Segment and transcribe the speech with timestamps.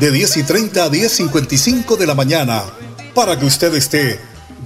[0.00, 2.62] de 10 y 30 a 10.55 de la mañana,
[3.14, 4.20] para que usted esté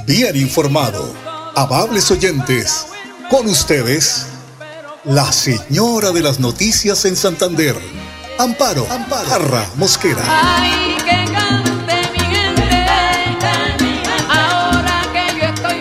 [0.07, 1.15] bien informado.
[1.55, 2.87] Amables oyentes,
[3.31, 4.27] con ustedes,
[5.05, 7.77] la señora de las noticias en Santander,
[8.39, 10.23] Amparo, Amparo Mosquera.
[10.27, 12.71] Ay, que cante mi gente,
[14.29, 15.81] ahora que yo estoy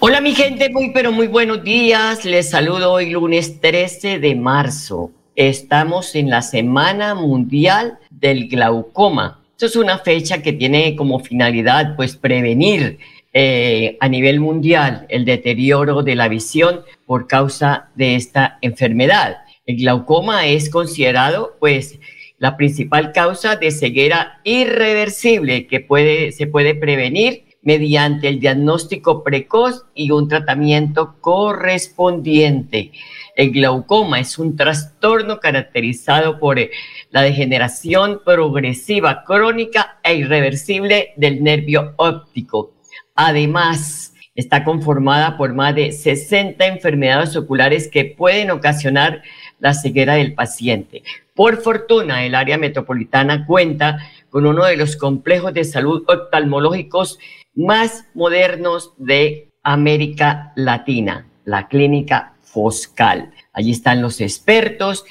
[0.00, 2.24] Hola mi gente, muy pero muy buenos días.
[2.24, 9.40] Les saludo hoy lunes 13 de marzo estamos en la Semana Mundial del Glaucoma.
[9.52, 12.98] Esto es una fecha que tiene como finalidad pues prevenir
[13.32, 19.38] eh, a nivel mundial el deterioro de la visión por causa de esta enfermedad.
[19.66, 21.98] El glaucoma es considerado pues
[22.38, 29.86] la principal causa de ceguera irreversible que puede, se puede prevenir mediante el diagnóstico precoz
[29.94, 32.92] y un tratamiento correspondiente.
[33.36, 36.70] El glaucoma es un trastorno caracterizado por eh,
[37.10, 42.74] la degeneración progresiva, crónica e irreversible del nervio óptico.
[43.16, 49.22] Además, está conformada por más de 60 enfermedades oculares que pueden ocasionar
[49.58, 51.02] la ceguera del paciente.
[51.34, 53.98] Por fortuna, el área metropolitana cuenta
[54.30, 57.18] con uno de los complejos de salud oftalmológicos
[57.54, 63.32] más modernos de América Latina, la Clínica Foscal.
[63.52, 65.04] Allí están los expertos,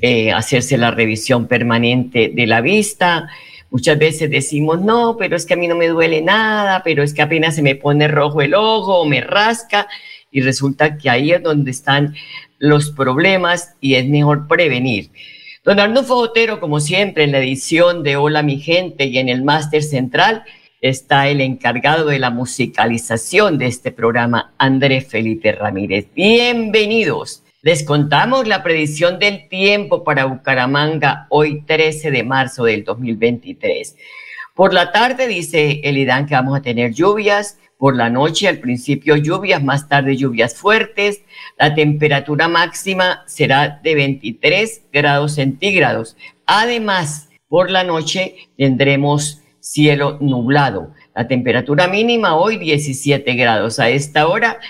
[0.00, 3.28] eh, hacerse la revisión permanente de la vista.
[3.70, 7.12] Muchas veces decimos, no, pero es que a mí no me duele nada, pero es
[7.12, 9.88] que apenas se me pone rojo el ojo o me rasca.
[10.30, 12.14] Y resulta que ahí es donde están
[12.58, 15.10] los problemas y es mejor prevenir.
[15.64, 19.42] Don Arnulfo Otero, como siempre, en la edición de Hola mi gente y en el
[19.42, 20.44] máster central,
[20.88, 26.06] está el encargado de la musicalización de este programa, André Felipe Ramírez.
[26.14, 27.42] Bienvenidos.
[27.62, 33.96] Les contamos la predicción del tiempo para Bucaramanga hoy 13 de marzo del 2023.
[34.54, 38.58] Por la tarde dice el IDAN que vamos a tener lluvias, por la noche al
[38.58, 41.22] principio lluvias, más tarde lluvias fuertes.
[41.58, 46.16] La temperatura máxima será de 23 grados centígrados.
[46.46, 50.92] Además, por la noche tendremos cielo nublado.
[51.14, 53.80] La temperatura mínima hoy 17 grados.
[53.80, 54.60] A esta hora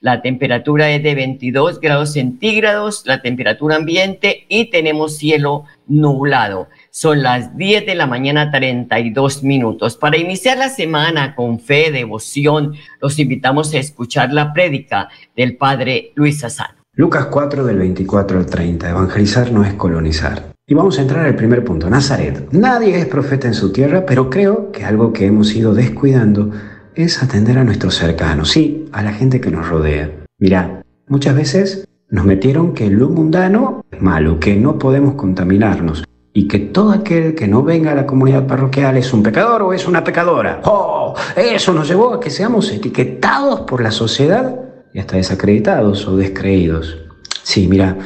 [0.00, 6.68] la temperatura es de 22 grados centígrados, la temperatura ambiente y tenemos cielo nublado.
[6.90, 9.96] Son las 10 de la mañana 32 minutos.
[9.96, 16.12] Para iniciar la semana con fe, devoción, los invitamos a escuchar la prédica del Padre
[16.14, 16.74] Luis Asano.
[16.92, 18.90] Lucas 4 del 24 al 30.
[18.90, 20.53] Evangelizar no es colonizar.
[20.66, 22.48] Y vamos a entrar al primer punto, Nazaret.
[22.52, 26.52] Nadie es profeta en su tierra, pero creo que algo que hemos ido descuidando
[26.94, 30.10] es atender a nuestros cercanos, sí, a la gente que nos rodea.
[30.38, 36.02] Mira, muchas veces nos metieron que lo mundano es malo, que no podemos contaminarnos
[36.32, 39.74] y que todo aquel que no venga a la comunidad parroquial es un pecador o
[39.74, 40.62] es una pecadora.
[40.64, 41.14] ¡Oh!
[41.36, 44.58] Eso nos llevó a que seamos etiquetados por la sociedad
[44.94, 46.96] y hasta desacreditados o descreídos.
[47.42, 47.98] Sí, mira,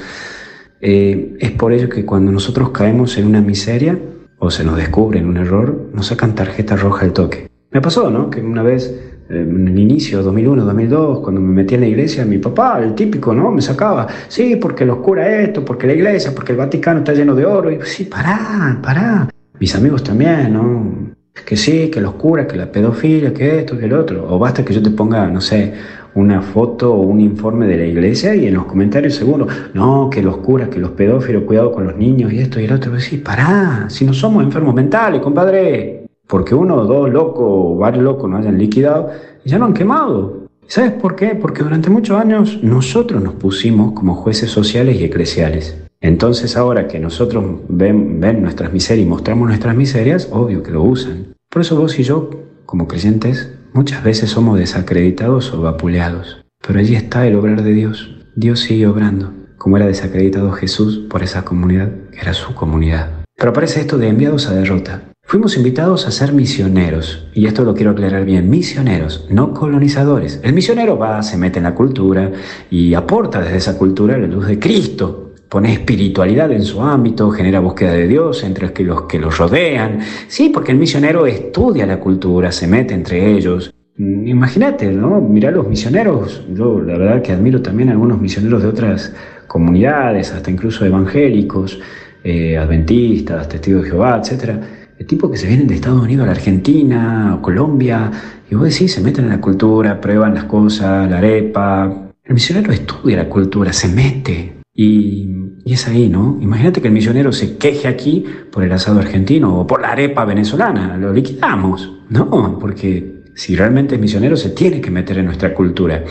[0.81, 3.99] eh, es por ello que cuando nosotros caemos en una miseria
[4.39, 7.49] o se nos descubre un error, nos sacan tarjeta roja al toque.
[7.71, 8.31] Me pasó, ¿no?
[8.31, 8.89] Que una vez,
[9.29, 12.95] eh, en el inicio, 2001, 2002, cuando me metí en la iglesia, mi papá, el
[12.95, 13.51] típico, ¿no?
[13.51, 17.35] Me sacaba, sí, porque los cura esto, porque la iglesia, porque el Vaticano está lleno
[17.35, 17.71] de oro.
[17.71, 19.29] Y sí, pará, pará.
[19.59, 21.08] Mis amigos también, ¿no?
[21.45, 24.27] Que sí, que los curas, que la pedofilia, que esto, que el otro.
[24.29, 25.73] O basta que yo te ponga, no sé,
[26.15, 30.23] una foto o un informe de la iglesia y en los comentarios seguro, no, que
[30.23, 32.93] los curas, que los pedófilos, cuidado con los niños y esto y el otro.
[32.93, 36.05] decir, pará, si no somos enfermos mentales, compadre.
[36.27, 39.11] Porque uno o dos locos o varios locos nos hayan liquidado
[39.49, 40.49] ya no han quemado.
[40.67, 41.29] ¿Sabes por qué?
[41.35, 45.88] Porque durante muchos años nosotros nos pusimos como jueces sociales y eclesiales.
[46.01, 51.35] Entonces ahora que nosotros ven, nuestras miserias y mostramos nuestras miserias, obvio que lo usan.
[51.51, 52.31] Por eso vos y yo,
[52.67, 58.17] como creyentes, Muchas veces somos desacreditados o vapuleados, pero allí está el obrar de Dios.
[58.35, 63.11] Dios sigue obrando, como era desacreditado Jesús por esa comunidad, que era su comunidad.
[63.37, 65.03] Pero aparece esto de enviados a derrota.
[65.23, 70.41] Fuimos invitados a ser misioneros, y esto lo quiero aclarar bien, misioneros, no colonizadores.
[70.43, 72.33] El misionero va, se mete en la cultura
[72.71, 75.28] y aporta desde esa cultura la luz de Cristo.
[75.49, 80.01] Pone espiritualidad en su ámbito, genera búsqueda de Dios entre los que los rodean.
[80.29, 83.73] Sí, porque el misionero estudia la cultura, se mete entre ellos.
[83.97, 85.21] Mm, imagínate, ¿no?
[85.21, 86.45] Mirá los misioneros.
[86.53, 89.15] Yo la verdad que admiro también a algunos misioneros de otras
[89.47, 91.81] comunidades, hasta incluso evangélicos,
[92.25, 94.61] eh, adventistas, testigos de Jehová, etcétera
[94.99, 98.11] el tipo que se vienen de Estados Unidos a la Argentina o Colombia,
[98.51, 102.11] y vos decís, se meten en la cultura, prueban las cosas, la arepa.
[102.25, 104.58] El misionero estudia la cultura, se mete.
[104.81, 105.29] Y,
[105.65, 106.39] y es ahí, ¿no?
[106.41, 110.25] Imagínate que el misionero se queje aquí por el asado argentino o por la arepa
[110.25, 110.97] venezolana.
[110.97, 111.95] Lo liquidamos.
[112.11, 116.05] No, porque si realmente es misionero se tiene que meter en nuestra cultura.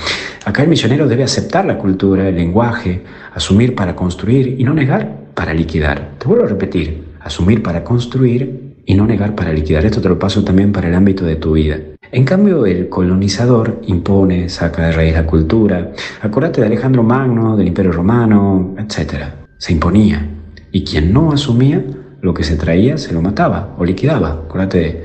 [0.44, 5.28] Acá el misionero debe aceptar la cultura, el lenguaje, asumir para construir y no negar
[5.34, 6.16] para liquidar.
[6.18, 9.86] Te vuelvo a repetir, asumir para construir y no negar para liquidar.
[9.86, 11.78] Esto te lo paso también para el ámbito de tu vida.
[12.10, 15.92] En cambio, el colonizador impone, saca de raíz la cultura.
[16.22, 19.25] Acuérdate de Alejandro Magno, del Imperio Romano, etc.
[19.57, 20.25] Se imponía.
[20.72, 21.84] Y quien no asumía
[22.22, 24.44] lo que se traía, se lo mataba o liquidaba.
[24.45, 25.04] Acuérdate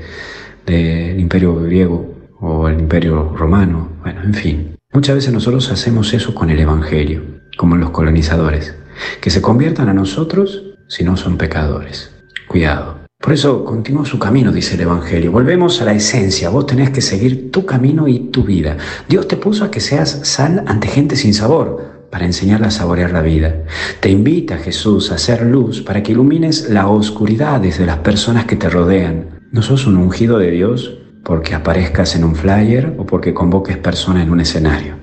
[0.65, 3.89] del Imperio griego o el Imperio Romano.
[4.01, 4.75] Bueno, en fin.
[4.93, 7.21] Muchas veces nosotros hacemos eso con el Evangelio,
[7.57, 8.77] como los colonizadores.
[9.19, 12.15] Que se conviertan a nosotros si no son pecadores.
[12.47, 13.02] Cuidado.
[13.23, 15.31] Por eso continúa su camino, dice el Evangelio.
[15.31, 16.49] Volvemos a la esencia.
[16.49, 18.75] Vos tenés que seguir tu camino y tu vida.
[19.07, 23.13] Dios te puso a que seas sal ante gente sin sabor para enseñarla a saborear
[23.13, 23.63] la vida.
[24.01, 28.57] Te invita Jesús a hacer luz para que ilumines la oscuridad de las personas que
[28.57, 29.39] te rodean.
[29.51, 34.23] ¿No sos un ungido de Dios porque aparezcas en un flyer o porque convoques personas
[34.23, 34.95] en un escenario?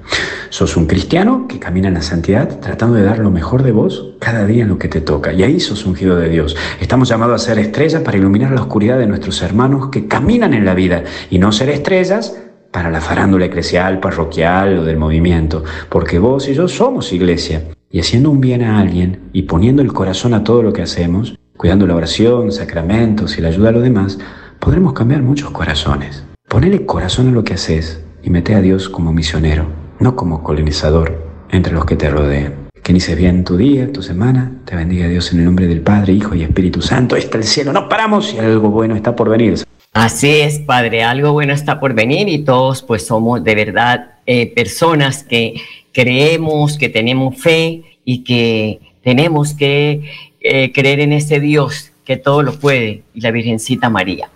[0.50, 4.14] Sos un cristiano que camina en la santidad tratando de dar lo mejor de vos
[4.18, 5.32] cada día en lo que te toca.
[5.32, 6.56] Y ahí sos ungido de Dios.
[6.80, 10.64] Estamos llamados a ser estrellas para iluminar la oscuridad de nuestros hermanos que caminan en
[10.64, 12.36] la vida y no ser estrellas
[12.70, 15.64] para la farándula eclesial, parroquial o del movimiento.
[15.88, 17.64] Porque vos y yo somos iglesia.
[17.90, 21.36] Y haciendo un bien a alguien y poniendo el corazón a todo lo que hacemos,
[21.56, 24.18] cuidando la oración, sacramentos y la ayuda a los demás,
[24.60, 26.24] podremos cambiar muchos corazones.
[26.48, 31.22] Ponele corazón a lo que haces y mete a Dios como misionero no como colonizador
[31.50, 32.68] entre los que te rodean.
[32.82, 34.52] Que inicies bien tu día, tu semana.
[34.64, 37.16] Te bendiga Dios en el nombre del Padre, Hijo y Espíritu Santo.
[37.16, 39.62] Está el cielo, no paramos y algo bueno está por venir.
[39.92, 44.46] Así es, Padre, algo bueno está por venir y todos pues somos de verdad eh,
[44.46, 45.60] personas que
[45.92, 50.10] creemos, que tenemos fe y que tenemos que
[50.40, 54.30] eh, creer en ese Dios que todo lo puede y la Virgencita María.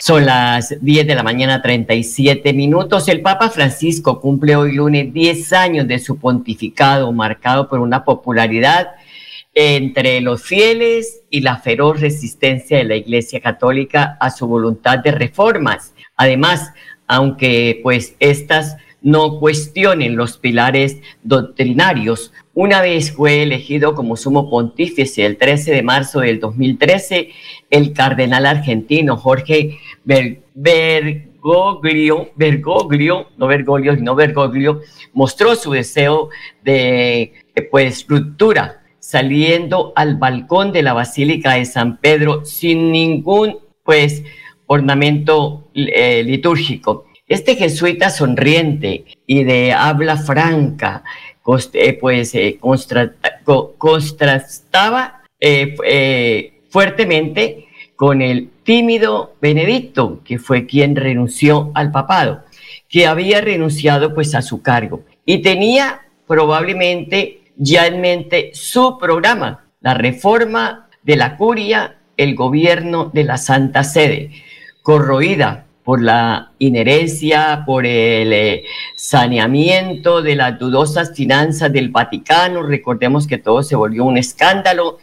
[0.00, 3.06] Son las 10 de la mañana, 37 minutos.
[3.08, 8.92] El Papa Francisco cumple hoy lunes 10 años de su pontificado, marcado por una popularidad
[9.52, 15.12] entre los fieles y la feroz resistencia de la Iglesia Católica a su voluntad de
[15.12, 15.92] reformas.
[16.16, 16.72] Además,
[17.06, 22.32] aunque pues estas no cuestionen los pilares doctrinarios.
[22.54, 27.30] Una vez fue elegido como sumo pontífice el 13 de marzo del 2013,
[27.70, 34.80] el cardenal argentino Jorge Bergoglio, Bergoglio, no Bergoglio, sino Bergoglio,
[35.12, 36.30] mostró su deseo
[36.62, 37.32] de
[37.70, 44.22] pues ruptura saliendo al balcón de la Basílica de San Pedro sin ningún pues
[44.66, 47.06] ornamento eh, litúrgico.
[47.26, 51.02] Este jesuita sonriente y de habla franca,
[51.72, 52.58] eh, pues eh,
[53.78, 55.22] contrastaba
[56.68, 57.66] fuertemente
[58.00, 62.44] con el tímido Benedicto, que fue quien renunció al papado,
[62.88, 69.66] que había renunciado pues a su cargo y tenía probablemente ya en mente su programa,
[69.82, 74.30] la reforma de la curia, el gobierno de la Santa Sede,
[74.80, 78.64] corroída por la inherencia, por el eh,
[78.96, 82.62] saneamiento de las dudosas finanzas del Vaticano.
[82.62, 85.00] Recordemos que todo se volvió un escándalo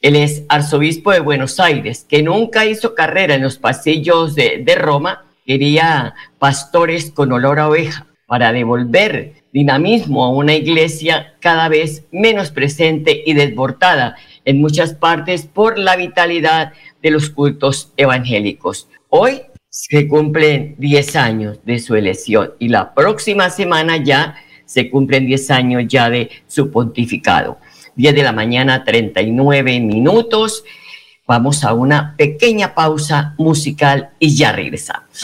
[0.00, 5.26] él es arzobispo de Buenos Aires, que nunca hizo carrera en los pasillos de, Roma,
[5.44, 12.50] quería pastores con olor a oveja para devolver dinamismo a una iglesia cada vez menos
[12.50, 18.88] presente y desbordada en muchas partes por la vitalidad de los cultos evangélicos.
[19.10, 25.26] Hoy se cumplen 10 años de su elección y la próxima semana ya se cumplen
[25.26, 27.58] 10 años ya de su pontificado.
[28.00, 30.64] 10 de la mañana, 39 minutos.
[31.26, 35.22] Vamos a una pequeña pausa musical y ya regresamos.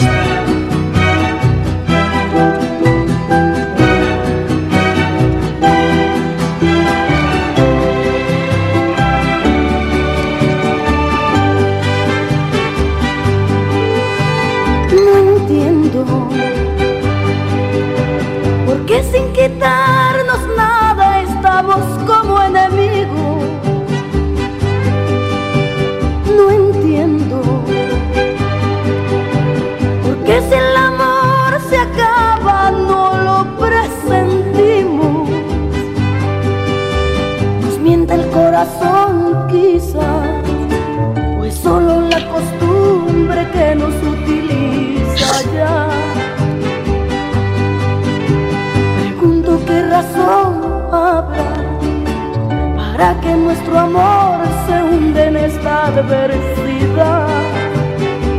[53.26, 57.28] Que nuestro amor se hunde en esta adversidad.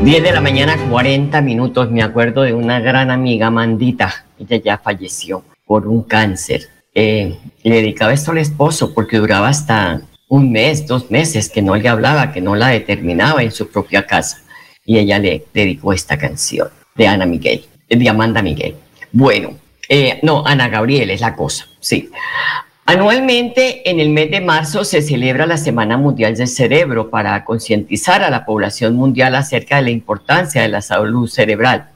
[0.03, 1.91] 10 de la mañana, 40 minutos.
[1.91, 4.25] Me acuerdo de una gran amiga, Mandita.
[4.39, 6.69] Ella ya falleció por un cáncer.
[6.93, 11.75] Eh, le dedicaba esto al esposo porque duraba hasta un mes, dos meses que no
[11.75, 14.41] le hablaba, que no la determinaba en su propia casa.
[14.85, 18.75] Y ella le dedicó esta canción de Ana Miguel, de Amanda Miguel.
[19.11, 19.57] Bueno,
[19.89, 22.09] eh, no, Ana Gabriel es la cosa, sí.
[22.89, 28.23] Anualmente, en el mes de marzo, se celebra la Semana Mundial del Cerebro para concientizar
[28.23, 31.89] a la población mundial acerca de la importancia de la salud cerebral.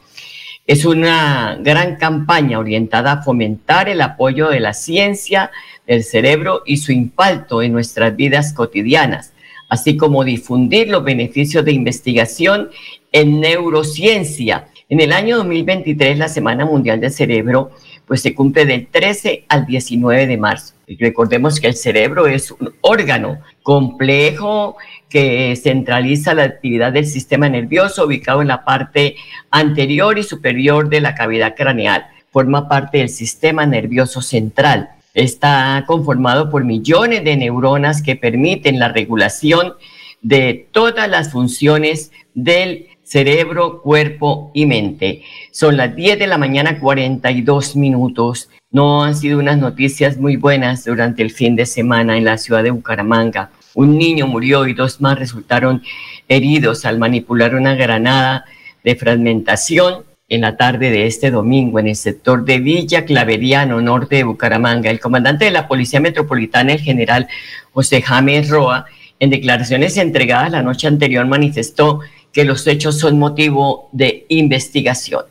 [0.67, 5.49] Es una gran campaña orientada a fomentar el apoyo de la ciencia
[5.87, 9.31] del cerebro y su impacto en nuestras vidas cotidianas,
[9.69, 12.69] así como difundir los beneficios de investigación
[13.13, 14.67] en neurociencia.
[14.91, 17.71] En el año 2023, la Semana Mundial del Cerebro
[18.05, 20.73] pues se cumple del 13 al 19 de marzo.
[20.85, 24.75] Y recordemos que el cerebro es un órgano complejo
[25.07, 29.15] que centraliza la actividad del sistema nervioso ubicado en la parte
[29.49, 32.07] anterior y superior de la cavidad craneal.
[32.29, 34.89] Forma parte del sistema nervioso central.
[35.13, 39.75] Está conformado por millones de neuronas que permiten la regulación
[40.21, 45.23] de todas las funciones del cerebro, cuerpo y mente.
[45.51, 48.47] Son las 10 de la mañana, 42 minutos.
[48.71, 52.63] No han sido unas noticias muy buenas durante el fin de semana en la ciudad
[52.63, 53.49] de Bucaramanga.
[53.73, 55.83] Un niño murió y dos más resultaron
[56.29, 58.45] heridos al manipular una granada
[58.81, 64.15] de fragmentación en la tarde de este domingo en el sector de Villa Claveriano, norte
[64.15, 64.89] de Bucaramanga.
[64.89, 67.27] El comandante de la Policía Metropolitana, el general
[67.73, 68.85] José James Roa,
[69.19, 71.99] en declaraciones entregadas la noche anterior manifestó
[72.33, 75.25] que los hechos son motivo de investigación.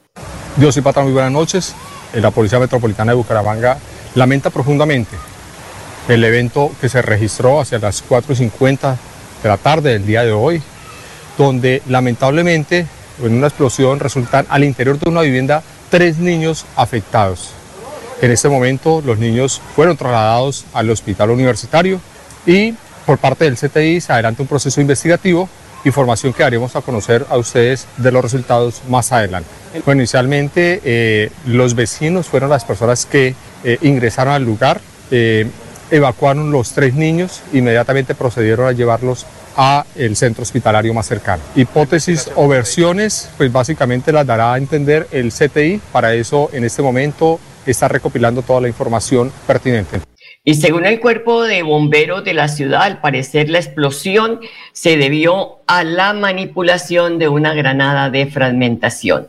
[0.57, 1.75] Dios y patrón, muy buenas noches.
[2.13, 3.79] Eh, la Policía Metropolitana de Bucaramanga
[4.15, 5.17] lamenta profundamente
[6.09, 8.97] el evento que se registró hacia las 4.50
[9.43, 10.61] de la tarde del día de hoy,
[11.39, 12.87] donde lamentablemente
[13.23, 17.51] en una explosión resultan al interior de una vivienda tres niños afectados.
[18.21, 22.01] En este momento los niños fueron trasladados al hospital universitario
[22.47, 22.75] y
[23.07, 25.49] por parte del CTI se adelanta un proceso investigativo
[25.85, 29.49] información que haremos a conocer a ustedes de los resultados más adelante.
[29.85, 33.35] Bueno, inicialmente eh, los vecinos fueron las personas que
[33.65, 35.47] eh, ingresaron al lugar, eh,
[35.91, 41.43] evacuaron los tres niños, inmediatamente procedieron a llevarlos a el centro hospitalario más cercano.
[41.57, 46.83] Hipótesis o versiones, pues básicamente las dará a entender el CTI, para eso en este
[46.83, 50.10] momento está recopilando toda la información pertinente.
[50.51, 54.41] Y según el cuerpo de bomberos de la ciudad, al parecer la explosión
[54.73, 59.29] se debió a la manipulación de una granada de fragmentación.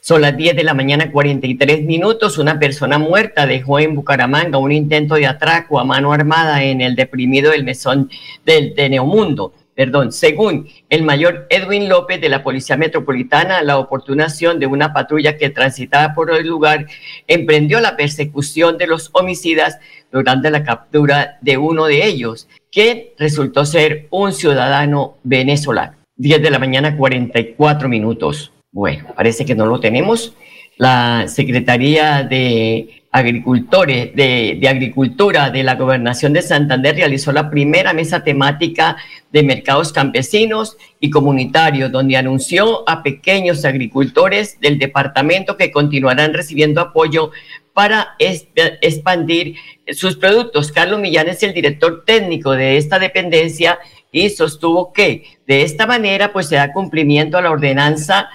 [0.00, 2.36] Son las 10 de la mañana, 43 minutos.
[2.38, 6.96] Una persona muerta dejó en Bucaramanga un intento de atraco a mano armada en el
[6.96, 8.10] deprimido del mesón
[8.44, 14.24] del de Neomundo perdón, según el mayor Edwin López de la Policía Metropolitana, la oportuna
[14.24, 16.86] acción de una patrulla que transitaba por el lugar
[17.28, 19.78] emprendió la persecución de los homicidas
[20.10, 25.96] durante la captura de uno de ellos, que resultó ser un ciudadano venezolano.
[26.16, 28.52] 10 de la mañana, 44 minutos.
[28.72, 30.34] Bueno, parece que no lo tenemos.
[30.76, 38.22] La Secretaría de agricultores de, agricultura de la gobernación de Santander realizó la primera mesa
[38.22, 38.98] temática
[39.32, 46.82] de mercados campesinos y comunitarios, donde anunció a pequeños agricultores del departamento que continuarán recibiendo
[46.82, 47.30] apoyo
[47.72, 49.56] para expandir
[49.92, 50.70] sus productos.
[50.70, 53.78] Carlos Millán es el director técnico de esta dependencia
[54.12, 58.28] y sostuvo que de esta manera pues se da cumplimiento a la ordenanza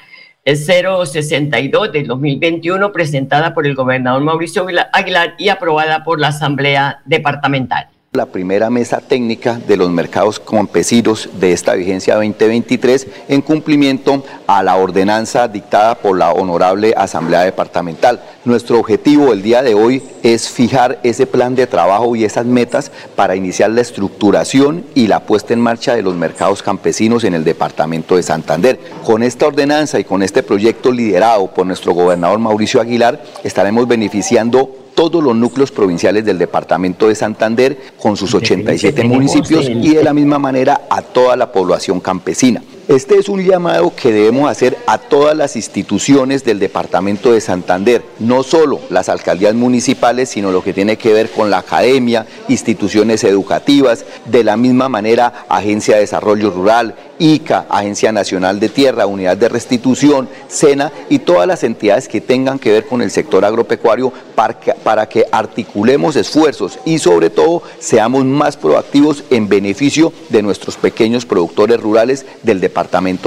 [0.46, 7.90] 062 del 2021 presentada por el gobernador Mauricio Aguilar y aprobada por la Asamblea Departamental
[8.14, 14.62] la primera mesa técnica de los mercados campesinos de esta vigencia 2023 en cumplimiento a
[14.64, 18.22] la ordenanza dictada por la Honorable Asamblea Departamental.
[18.44, 22.92] Nuestro objetivo el día de hoy es fijar ese plan de trabajo y esas metas
[23.16, 27.46] para iniciar la estructuración y la puesta en marcha de los mercados campesinos en el
[27.46, 28.78] departamento de Santander.
[29.06, 34.81] Con esta ordenanza y con este proyecto liderado por nuestro gobernador Mauricio Aguilar estaremos beneficiando
[34.96, 40.14] todos los núcleos provinciales del departamento de Santander con sus 87 municipios y de la
[40.14, 42.62] misma manera a toda la población campesina.
[42.88, 48.02] Este es un llamado que debemos hacer a todas las instituciones del departamento de Santander,
[48.18, 53.24] no solo las alcaldías municipales, sino lo que tiene que ver con la academia, instituciones
[53.24, 59.38] educativas, de la misma manera Agencia de Desarrollo Rural, ICA, Agencia Nacional de Tierra, Unidad
[59.38, 64.12] de Restitución, SENA y todas las entidades que tengan que ver con el sector agropecuario
[64.34, 71.28] para que, articulemos esfuerzos y sobre todo seamos más proactivos en beneficio de nuestros pequeños
[71.28, 72.71] productores rurales del departamento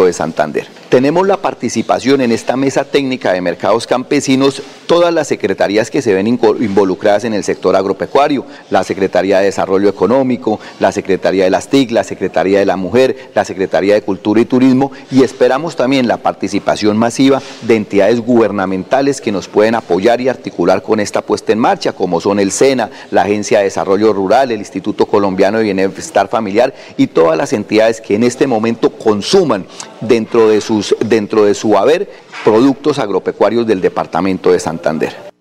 [0.05, 0.84] de Santander.
[0.95, 6.15] Tenemos la participación en esta mesa técnica de mercados campesinos, todas las secretarías que se
[6.15, 11.67] ven involucradas en el sector agropecuario, la Secretaría de Desarrollo Económico, la Secretaría de las
[11.67, 16.07] TIC, la Secretaría de la Mujer, la Secretaría de Cultura y Turismo y esperamos también
[16.07, 21.51] la participación masiva de entidades gubernamentales que nos pueden apoyar y articular con esta puesta
[21.51, 25.65] en marcha, como son el SENA, la Agencia de Desarrollo Rural, el Instituto Colombiano de
[25.65, 29.67] Bienestar Familiar y todas las entidades que en este momento consuman
[30.01, 32.11] dentro de, sus, dentro de su haber
[32.45, 35.35] productos agropecuarios del departamento de Santander.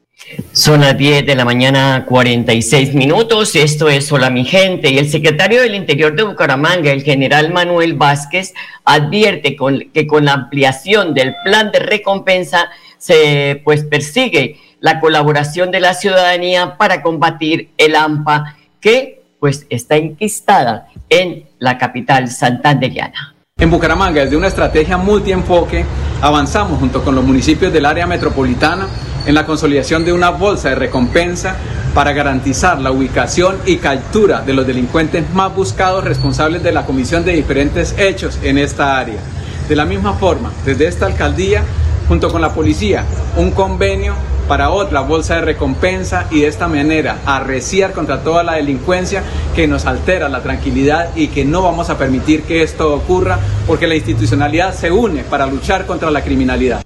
[0.52, 3.56] Son las 10 de la mañana, 46 minutos.
[3.56, 4.90] Esto es Hola mi gente.
[4.90, 8.54] Y el secretario del Interior de Bucaramanga, el general Manuel Vázquez,
[8.86, 9.56] advierte
[9.94, 15.94] que con la ampliación del plan de recompensa se pues persigue la colaboración de la
[15.94, 23.33] ciudadanía para combatir el AMPA que pues está enquistada en la capital santanderiana.
[23.64, 25.86] En Bucaramanga, desde una estrategia multienfoque,
[26.20, 28.88] avanzamos junto con los municipios del área metropolitana
[29.26, 31.56] en la consolidación de una bolsa de recompensa
[31.94, 37.24] para garantizar la ubicación y captura de los delincuentes más buscados responsables de la comisión
[37.24, 39.22] de diferentes hechos en esta área.
[39.70, 41.64] De la misma forma, desde esta alcaldía,
[42.10, 43.06] junto con la policía,
[43.38, 44.14] un convenio
[44.48, 49.24] para otra bolsa de recompensa y de esta manera arreciar contra toda la delincuencia
[49.56, 53.88] que nos altera la tranquilidad y que no vamos a permitir que esto ocurra porque
[53.88, 56.84] la institucionalidad se une para luchar contra la criminalidad.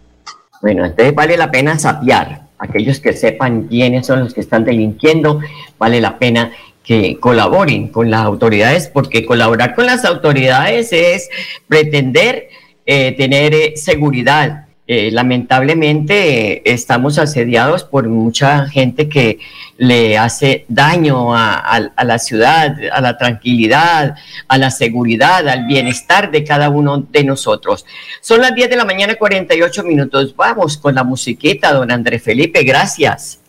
[0.61, 2.47] Bueno, entonces vale la pena sapear.
[2.59, 5.41] Aquellos que sepan quiénes son los que están delinquiendo,
[5.77, 6.51] vale la pena
[6.83, 11.29] que colaboren con las autoridades, porque colaborar con las autoridades es
[11.67, 12.47] pretender
[12.85, 19.39] eh, tener eh, seguridad, eh, lamentablemente estamos asediados por mucha gente que
[19.77, 24.15] le hace daño a, la ciudad, a la tranquilidad,
[24.47, 27.85] a la seguridad, al bienestar de cada uno de nosotros.
[28.21, 30.33] Son las 10 de la mañana, 48 minutos.
[30.35, 33.41] Vamos con la musiquita, don André Felipe, gracias.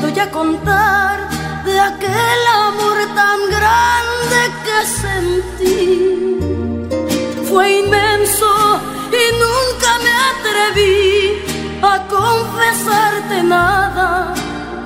[0.00, 1.28] Puedo ya contar
[1.64, 6.38] de aquel amor tan grande que sentí.
[7.48, 8.80] Fue inmenso
[9.10, 11.42] y nunca me atreví
[11.82, 14.34] a confesarte nada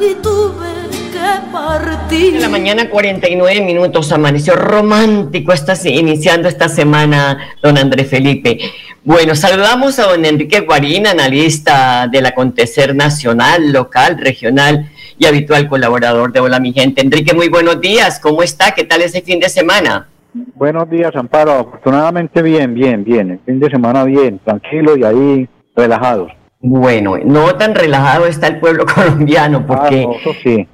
[0.00, 0.72] y tuve
[1.12, 2.36] que partir.
[2.36, 8.58] En la mañana 49 minutos amaneció romántico estás iniciando esta semana, don Andrés Felipe.
[9.04, 14.88] Bueno, saludamos a don Enrique Guarín, analista del acontecer nacional, local, regional
[15.22, 17.00] y habitual colaborador de Hola Mi Gente.
[17.00, 18.72] Enrique, muy buenos días, ¿cómo está?
[18.72, 20.08] ¿Qué tal ese fin de semana?
[20.56, 21.52] Buenos días, Amparo.
[21.52, 23.30] Afortunadamente bien, bien, bien.
[23.30, 26.32] El fin de semana bien, tranquilo y ahí relajados.
[26.58, 30.66] Bueno, no tan relajado está el pueblo colombiano porque ah, eso sí.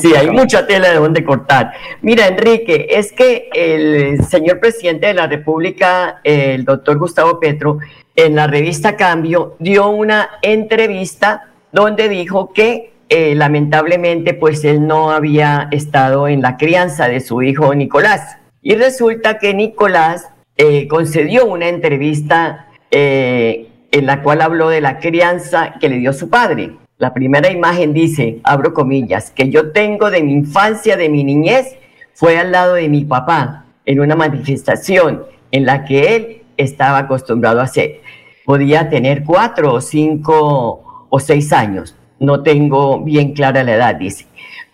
[0.00, 1.72] Sí, hay mucha tela de donde cortar.
[2.02, 7.78] Mira, Enrique, es que el señor presidente de la República, el doctor Gustavo Petro,
[8.14, 15.10] en la revista Cambio, dio una entrevista donde dijo que eh, lamentablemente pues él no
[15.10, 18.38] había estado en la crianza de su hijo Nicolás.
[18.62, 24.98] Y resulta que Nicolás eh, concedió una entrevista eh, en la cual habló de la
[24.98, 26.72] crianza que le dio su padre.
[26.98, 31.76] La primera imagen dice, abro comillas, que yo tengo de mi infancia, de mi niñez,
[32.14, 37.60] fue al lado de mi papá en una manifestación en la que él estaba acostumbrado
[37.60, 38.00] a hacer.
[38.44, 44.26] Podía tener cuatro o cinco o seis años, no tengo bien clara la edad, dice.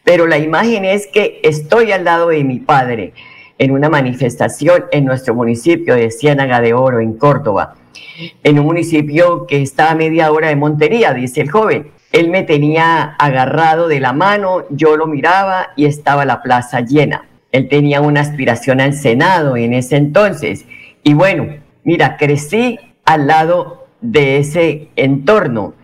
[0.05, 3.13] Pero la imagen es que estoy al lado de mi padre
[3.59, 7.75] en una manifestación en nuestro municipio de Ciénaga de Oro, en Córdoba,
[8.43, 11.91] en un municipio que está a media hora de Montería, dice el joven.
[12.11, 17.27] Él me tenía agarrado de la mano, yo lo miraba y estaba la plaza llena.
[17.53, 20.67] Él tenía una aspiración al Senado en ese entonces.
[21.03, 21.47] Y bueno,
[21.85, 25.75] mira, crecí al lado de ese entorno.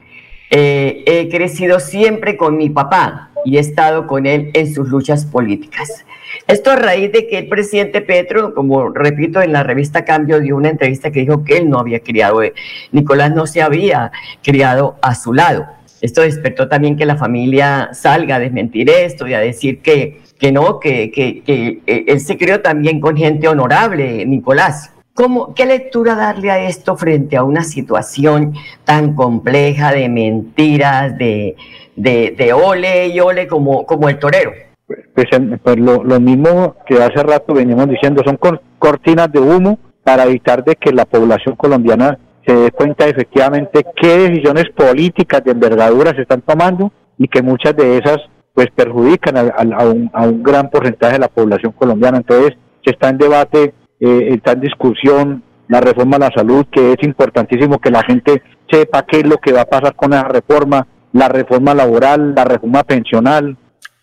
[0.50, 5.26] Eh, he crecido siempre con mi papá y he estado con él en sus luchas
[5.26, 6.04] políticas.
[6.46, 10.56] Esto a raíz de que el presidente Petro, como repito en la revista Cambio, dio
[10.56, 12.54] una entrevista que dijo que él no había criado, eh,
[12.92, 14.10] Nicolás no se había
[14.42, 15.66] criado a su lado.
[16.00, 20.52] Esto despertó también que la familia salga a desmentir esto y a decir que, que
[20.52, 24.92] no, que, que, que eh, él se crió también con gente honorable, Nicolás.
[25.18, 28.54] ¿Cómo, ¿Qué lectura darle a esto frente a una situación
[28.84, 31.56] tan compleja de mentiras, de,
[31.96, 34.52] de, de ole y ole como, como el torero?
[34.86, 35.26] Pues,
[35.60, 38.38] pues lo, lo, mismo que hace rato veníamos diciendo, son
[38.78, 44.18] cortinas de humo para evitar de que la población colombiana se dé cuenta efectivamente qué
[44.18, 48.18] decisiones políticas de envergadura se están tomando y que muchas de esas
[48.54, 52.18] pues perjudican a, un, a un gran porcentaje de la población colombiana.
[52.18, 56.92] Entonces se está en debate eh, está en discusión la reforma a la salud, que
[56.92, 60.24] es importantísimo que la gente sepa qué es lo que va a pasar con esa
[60.24, 63.56] reforma, la reforma laboral, la reforma pensional,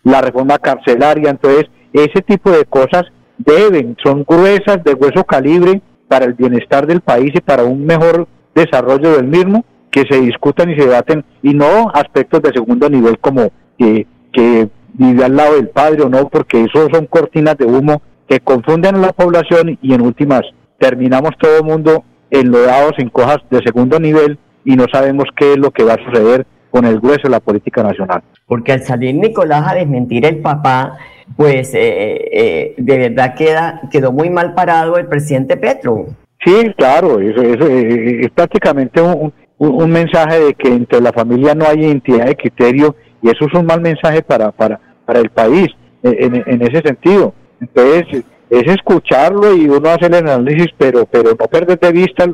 [0.04, 1.30] la reforma carcelaria.
[1.30, 3.04] Entonces, ese tipo de cosas
[3.38, 8.28] deben, son gruesas de hueso calibre para el bienestar del país y para un mejor
[8.54, 13.18] desarrollo del mismo, que se discutan y se debaten, y no aspectos de segundo nivel
[13.18, 17.66] como que, que vive al lado del padre o no, porque eso son cortinas de
[17.66, 20.42] humo que confunden a la población y en últimas
[20.78, 25.58] terminamos todo el mundo enlodados en cosas de segundo nivel y no sabemos qué es
[25.58, 28.22] lo que va a suceder con el grueso de la política nacional.
[28.46, 30.98] Porque al salir Nicolás a desmentir el papá,
[31.36, 36.06] pues eh, eh, de verdad queda, quedó muy mal parado el presidente Petro.
[36.44, 41.54] Sí, claro, eso, eso eh, es prácticamente un, un, mensaje de que entre la familia
[41.54, 45.30] no hay identidad de criterio y eso es un mal mensaje para, para, para el
[45.30, 45.68] país
[46.02, 47.32] en, en ese sentido.
[47.74, 52.26] Entonces, es escucharlo y uno hace el análisis, pero, pero no perder de vista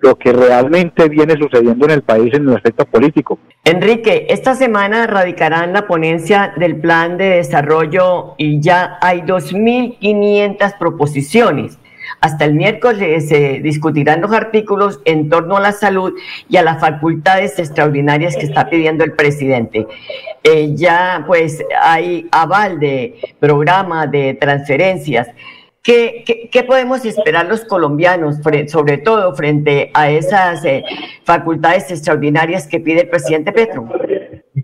[0.00, 3.38] lo que realmente viene sucediendo en el país en el aspecto político.
[3.64, 11.78] Enrique, esta semana radicarán la ponencia del plan de desarrollo y ya hay 2.500 proposiciones.
[12.20, 16.14] Hasta el miércoles se discutirán los artículos en torno a la salud
[16.48, 19.86] y a las facultades extraordinarias que está pidiendo el presidente.
[20.42, 25.28] Eh, ya pues hay aval de programa de transferencias.
[25.82, 28.36] ¿Qué, podemos esperar los colombianos,
[28.68, 30.82] sobre todo frente a esas eh,
[31.24, 33.86] facultades extraordinarias que pide el presidente Petro?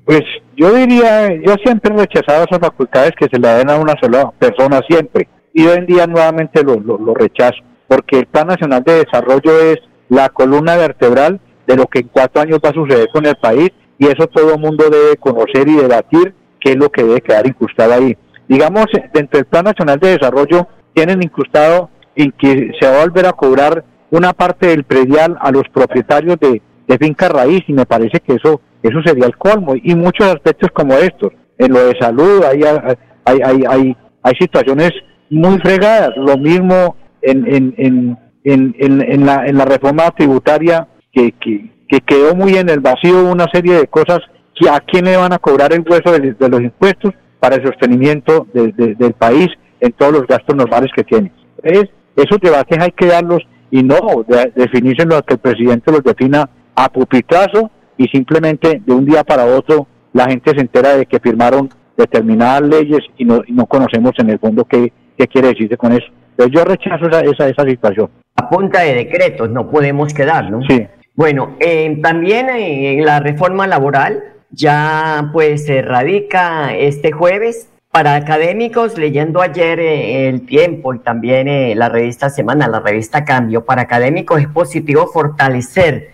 [0.06, 0.22] Pues
[0.56, 4.30] yo diría, yo siempre he rechazado esas facultades que se le den a una sola
[4.38, 7.58] persona siempre y hoy en día nuevamente lo, lo, rechazo,
[7.88, 12.42] porque el Plan Nacional de Desarrollo es la columna vertebral de lo que en cuatro
[12.42, 15.76] años va a suceder con el país y eso todo el mundo debe conocer y
[15.76, 18.16] debatir qué es lo que debe quedar incrustado ahí.
[18.48, 23.26] Digamos, dentro del Plan Nacional de Desarrollo tienen incrustado en que se va a volver
[23.26, 27.86] a cobrar una parte del predial a los propietarios de, de finca raíz y me
[27.86, 31.98] parece que eso eso sería el colmo y muchos aspectos como estos en lo de
[32.00, 34.90] salud hay hay hay hay, hay situaciones
[35.30, 36.10] muy fregadas.
[36.16, 42.00] Lo mismo en, en, en, en, en la, en la reforma tributaria que, que, que,
[42.00, 44.20] quedó muy en el vacío una serie de cosas
[44.54, 48.46] que a quién le van a cobrar el hueso de, los impuestos para el sostenimiento
[48.52, 49.48] del país
[49.80, 51.32] en todos los gastos normales que tiene.
[51.62, 51.84] Es,
[52.16, 56.50] esos debates hay que darlos y no de, definirse lo que el presidente los defina
[56.74, 61.20] a pupitrazo y simplemente de un día para otro la gente se entera de que
[61.20, 65.76] firmaron determinadas leyes y no, y no conocemos en el fondo qué, ¿Qué quiere decirse
[65.76, 66.06] con eso?
[66.34, 68.08] Pues yo rechazo esa, esa, esa situación.
[68.36, 70.62] A punta de decretos no podemos quedar, ¿no?
[70.66, 70.86] Sí.
[71.14, 78.96] Bueno, eh, también en la reforma laboral ya pues se radica este jueves para académicos,
[78.96, 83.82] leyendo ayer eh, El Tiempo y también eh, la revista Semana, la revista Cambio, para
[83.82, 86.12] académicos es positivo fortalecer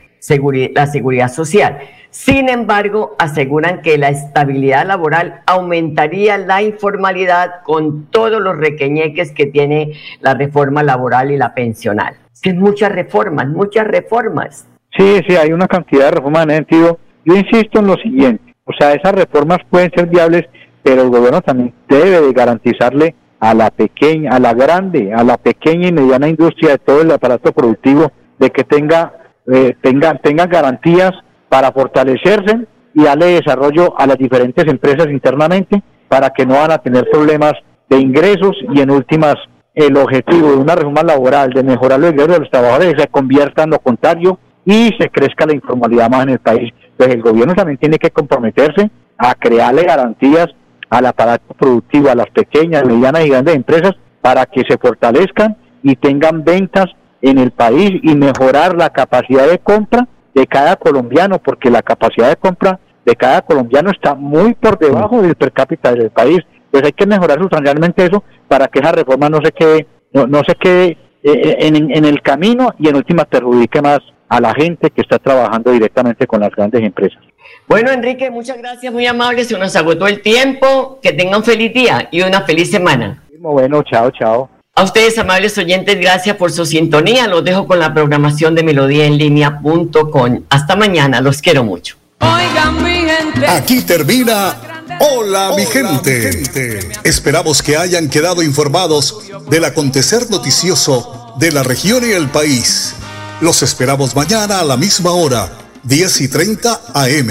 [0.74, 1.78] la seguridad social.
[2.10, 9.46] Sin embargo, aseguran que la estabilidad laboral aumentaría la informalidad con todos los requeñeques que
[9.46, 12.16] tiene la reforma laboral y la pensional.
[12.42, 14.66] Es muchas reformas, muchas reformas.
[14.96, 16.98] Sí, sí, hay una cantidad de reformas en ese sentido.
[17.24, 20.44] Yo insisto en lo siguiente, o sea, esas reformas pueden ser viables,
[20.82, 25.36] pero el gobierno también debe de garantizarle a la pequeña, a la grande, a la
[25.36, 29.12] pequeña y mediana industria de todo el aparato productivo de que tenga,
[29.52, 31.12] eh, tenga, tenga garantías
[31.48, 36.78] para fortalecerse y darle desarrollo a las diferentes empresas internamente para que no van a
[36.78, 37.52] tener problemas
[37.88, 39.36] de ingresos y en últimas
[39.74, 43.64] el objetivo de una reforma laboral de mejorar los ingresos de los trabajadores se convierta
[43.64, 46.72] en lo contrario y se crezca la informalidad más en el país.
[46.96, 50.48] Pues el gobierno también tiene que comprometerse a crearle garantías
[50.88, 55.94] al aparato productivo, a las pequeñas, medianas y grandes empresas para que se fortalezcan y
[55.96, 56.86] tengan ventas
[57.28, 62.28] en el país y mejorar la capacidad de compra de cada colombiano, porque la capacidad
[62.28, 66.38] de compra de cada colombiano está muy por debajo del per cápita del país.
[66.70, 70.42] Pues hay que mejorar sustancialmente eso para que esa reforma no se quede, no, no
[70.44, 74.52] se quede eh, eh, en, en el camino y en última perjudique más a la
[74.54, 77.20] gente que está trabajando directamente con las grandes empresas.
[77.68, 79.44] Bueno, Enrique, muchas gracias, muy amable.
[79.44, 80.98] Se nos agotó el tiempo.
[81.02, 83.24] Que tengan un feliz día y una feliz semana.
[83.38, 84.55] Bueno, chao, chao.
[84.78, 87.26] A ustedes, amables oyentes, gracias por su sintonía.
[87.28, 90.42] Los dejo con la programación de melodíaenlínea.com.
[90.50, 91.96] Hasta mañana, los quiero mucho.
[92.20, 93.46] Oigan, mi gente.
[93.46, 94.54] Aquí termina
[95.00, 96.26] Hola, mi, gente.
[96.26, 96.88] mi gente.
[97.04, 102.92] Esperamos que hayan quedado informados del acontecer noticioso de la región y el país.
[103.40, 105.50] Los esperamos mañana a la misma hora,
[105.84, 107.30] 10 y 30 AM.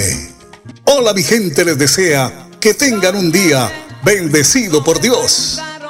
[0.86, 3.72] Hola, mi gente les desea que tengan un día
[4.04, 5.62] bendecido por Dios.